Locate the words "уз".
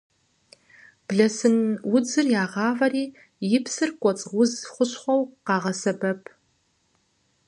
4.41-4.51